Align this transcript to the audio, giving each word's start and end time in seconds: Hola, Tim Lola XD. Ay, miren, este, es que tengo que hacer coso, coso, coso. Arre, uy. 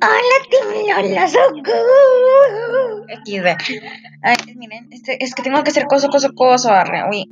Hola, 0.00 0.36
Tim 0.48 0.66
Lola 0.86 1.28
XD. 3.24 3.46
Ay, 4.22 4.36
miren, 4.54 4.88
este, 4.92 5.22
es 5.22 5.34
que 5.34 5.42
tengo 5.42 5.62
que 5.64 5.70
hacer 5.70 5.86
coso, 5.86 6.08
coso, 6.08 6.32
coso. 6.34 6.70
Arre, 6.70 7.08
uy. 7.10 7.28